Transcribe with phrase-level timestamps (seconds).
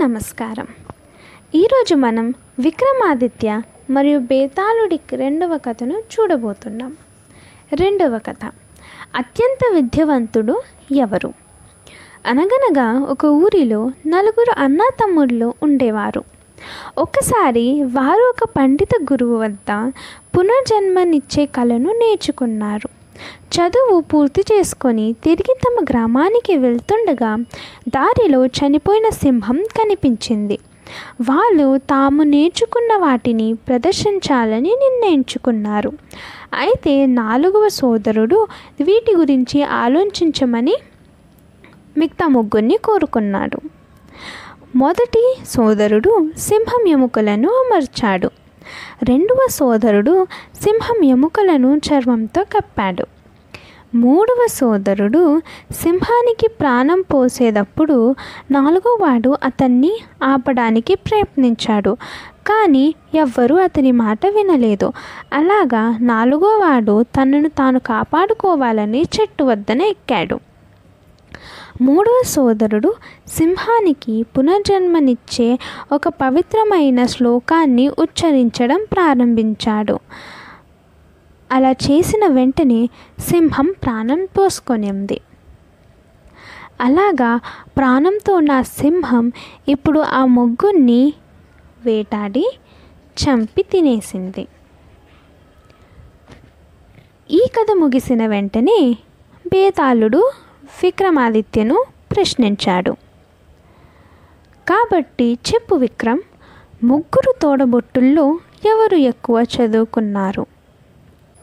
[0.00, 0.66] నమస్కారం.
[1.54, 6.96] ఈరోజు మనం విక్రమాదిత్య మరియు బేతాళుడి రెండవ కథను చూడబోతున్నాం.
[7.74, 8.50] రెండవ కథ.
[9.14, 11.32] అత్యంత విద్యావంతుడు ఎవరు?
[12.26, 16.24] అనగనగా ఒక ఊరిలో నలుగురు అన్నతమ్ముళ్ళు ఉండేవారు.
[16.98, 19.92] ఒకసారి వారు ఒక పండిత గురువు వద్ద
[20.38, 22.97] పునర్జన్మనిచ్చే కళను నేర్చుకున్నారు.
[23.54, 27.32] చదువు పూర్తి చేసుకొని తిరిగి తమ గ్రామానికి వెళ్తుండగా
[27.88, 30.58] దారిలో చనిపోయిన సింహం కనిపించింది.
[31.22, 35.92] వాళ్ళు తాము నేర్చుకున్న వాటిని ప్రదర్శించాలని నిర్ణయించుకున్నారు.
[36.54, 38.46] అయితే నాలుగవ సోదరుడు
[38.80, 40.76] వీటి గురించి ఆలోచించమని
[41.98, 43.58] మిగతా ముగ్గురిని కోరుకున్నాడు.
[44.76, 48.30] మొదటి సోదరుడు సింహం ఎముకలను అమర్చాడు.
[49.02, 50.26] రెండవ సోదరుడు
[50.62, 53.06] సింహం ఎముకలను చర్మంతో కప్పాడు.
[53.94, 58.14] మూడవ సోదరుడు సింహానికి ప్రాణం పోసేటప్పుడు
[58.50, 61.96] నాలుగోవాడు అతన్ని ఆపడానికి ప్రయత్నించాడు.
[62.46, 64.92] కానీ ఎవ్వరూ అతని మాట వినలేదు.
[65.32, 70.40] అలాగా నాలుగోవాడు తనను తాను కాపాడుకోవాలని చెట్టు వద్దన ఎక్కాడు.
[71.80, 72.94] మూడవ సోదరుడు
[73.28, 75.58] సింహానికి పునర్జన్మనిచ్చే
[75.92, 79.98] ఒక పవిత్రమైన శ్లోకాన్ని ఉచ్చరించడం ప్రారంభించాడు.
[81.52, 82.88] అలా చేసిన వెంటనే
[83.20, 85.20] సింహం ప్రాణం పోసుకొనింది.
[86.80, 87.40] అలాగా
[87.76, 89.32] ప్రాణంతో ఉన్న సింహం
[89.68, 91.12] ఇప్పుడు ఆ ముగ్గురిని
[91.84, 92.44] వేటాడి
[93.22, 94.46] చంపి తినేసింది.
[97.30, 98.96] ఈ కథ ముగిసిన వెంటనే
[99.46, 100.22] బేతాళుడు
[100.84, 102.90] విక్రమాదిత్యను ప్రశ్నించాడు.
[104.68, 106.20] కాబట్టి చెప్పు విక్రమ్
[106.84, 110.46] ముగ్గురు తోడబొట్టుల్లో ఎవరు ఎక్కువ చదువుకున్నారు?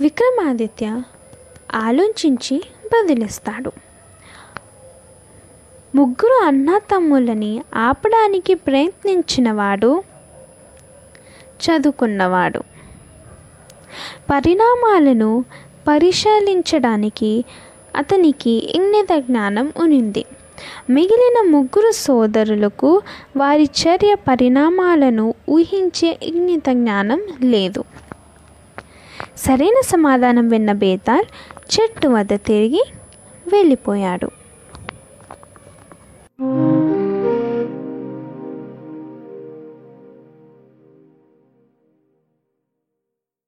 [0.00, 1.02] విక్రమాదిత్య
[1.74, 3.72] ఆలోచించి బదిలిస్తాడు.
[5.94, 10.02] ముగ్గురు అన్నా తమ్ములని ఆపడానికి ప్రయత్నించినవాడు
[11.66, 12.58] చదువుకున్నవాడు.
[14.30, 15.44] పరిణామాలను
[15.88, 17.44] పరిశీలించడానికి
[17.96, 20.24] అతనికి ఇంగిత జ్ఞానం ఉనింది.
[20.90, 23.02] మిగిలిన ముగ్గురు సోదరులకు
[23.36, 27.84] వారి చర్య పరిణామాలను ఊహించే ఇంగిత జ్ఞానం లేదు.
[29.36, 31.24] సరైన సమాధానం విన్న బేతాల్
[31.74, 32.84] చెట్టు వద్ద తిరిగి
[33.52, 34.39] వెళ్ళిపోయాడు.